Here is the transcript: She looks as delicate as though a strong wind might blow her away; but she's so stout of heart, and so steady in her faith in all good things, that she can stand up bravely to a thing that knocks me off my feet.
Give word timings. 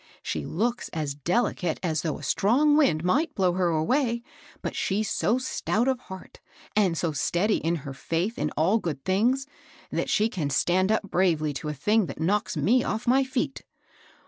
She 0.23 0.47
looks 0.47 0.89
as 0.93 1.13
delicate 1.13 1.79
as 1.83 2.01
though 2.01 2.17
a 2.17 2.23
strong 2.23 2.75
wind 2.75 3.03
might 3.03 3.35
blow 3.35 3.53
her 3.53 3.67
away; 3.69 4.23
but 4.63 4.75
she's 4.75 5.11
so 5.11 5.37
stout 5.37 5.87
of 5.87 5.99
heart, 5.99 6.39
and 6.75 6.97
so 6.97 7.11
steady 7.11 7.57
in 7.57 7.75
her 7.85 7.93
faith 7.93 8.39
in 8.39 8.49
all 8.57 8.79
good 8.79 9.05
things, 9.05 9.45
that 9.91 10.09
she 10.09 10.27
can 10.27 10.49
stand 10.49 10.91
up 10.91 11.03
bravely 11.03 11.53
to 11.53 11.69
a 11.69 11.73
thing 11.75 12.07
that 12.07 12.19
knocks 12.19 12.57
me 12.57 12.83
off 12.83 13.05
my 13.05 13.23
feet. 13.23 13.61